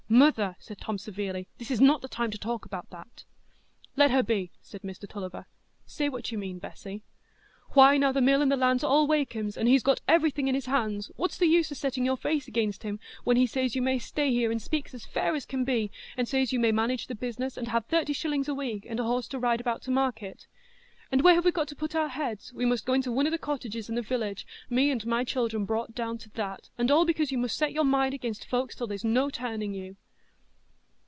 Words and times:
"Mother," 0.11 0.57
said 0.59 0.79
Tom, 0.81 0.97
severely, 0.97 1.47
"this 1.57 1.71
is 1.71 1.79
not 1.79 2.01
the 2.01 2.09
time 2.09 2.31
to 2.31 2.37
talk 2.37 2.65
about 2.65 2.89
that." 2.89 3.23
"Let 3.95 4.11
her 4.11 4.21
be," 4.21 4.51
said 4.61 4.81
Mr 4.81 5.07
Tulliver. 5.07 5.45
"Say 5.85 6.09
what 6.09 6.33
you 6.33 6.37
mean, 6.37 6.59
Bessy." 6.59 7.05
"Why, 7.75 7.95
now 7.95 8.11
the 8.11 8.19
mill 8.19 8.41
and 8.41 8.51
the 8.51 8.57
land's 8.57 8.83
all 8.83 9.07
Wakem's, 9.07 9.55
and 9.55 9.69
he's 9.69 9.83
got 9.83 10.01
everything 10.09 10.49
in 10.49 10.53
his 10.53 10.65
hands, 10.65 11.09
what's 11.15 11.37
the 11.37 11.45
use 11.47 11.71
o' 11.71 11.75
setting 11.75 12.03
your 12.03 12.17
face 12.17 12.45
against 12.45 12.83
him, 12.83 12.99
when 13.23 13.37
he 13.37 13.47
says 13.47 13.73
you 13.73 13.81
may 13.81 13.99
stay 13.99 14.31
here, 14.33 14.51
and 14.51 14.61
speaks 14.61 14.93
as 14.93 15.05
fair 15.05 15.33
as 15.33 15.45
can 15.45 15.63
be, 15.63 15.89
and 16.17 16.27
says 16.27 16.51
you 16.51 16.59
may 16.59 16.73
manage 16.73 17.07
the 17.07 17.15
business, 17.15 17.55
and 17.55 17.69
have 17.69 17.85
thirty 17.85 18.11
shillings 18.11 18.49
a 18.49 18.53
week, 18.53 18.85
and 18.89 18.99
a 18.99 19.05
horse 19.05 19.29
to 19.29 19.39
ride 19.39 19.61
about 19.61 19.81
to 19.83 19.91
market? 19.91 20.45
And 21.09 21.21
where 21.23 21.35
have 21.35 21.43
we 21.43 21.51
got 21.51 21.67
to 21.69 21.75
put 21.75 21.93
our 21.93 22.07
heads? 22.07 22.53
We 22.53 22.65
must 22.65 22.85
go 22.85 22.93
into 22.93 23.11
one 23.11 23.27
o' 23.27 23.29
the 23.29 23.37
cottages 23.37 23.89
in 23.89 23.95
the 23.95 24.01
village,—and 24.01 24.45
me 24.75 24.91
and 24.91 25.05
my 25.05 25.25
children 25.25 25.65
brought 25.65 25.93
down 25.93 26.17
to 26.19 26.29
that,—and 26.31 26.89
all 26.91 27.03
because 27.05 27.31
you 27.33 27.37
must 27.37 27.57
set 27.57 27.73
your 27.73 27.83
mind 27.83 28.13
against 28.13 28.45
folks 28.45 28.75
till 28.75 28.87
there's 28.87 29.03
no 29.03 29.29
turning 29.29 29.73
you." 29.73 29.97